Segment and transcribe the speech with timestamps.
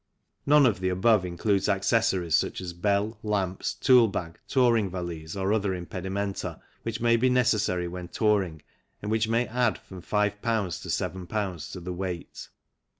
[0.47, 5.75] None of the above includes accessories such as bell, lamps, toolbag, touring valise, or other
[5.75, 8.63] impedimenta which may be necessary when touring,
[9.03, 10.81] and which may add from 5 Ibs.
[10.81, 11.71] to 7 Ibs.
[11.73, 12.47] to the weight.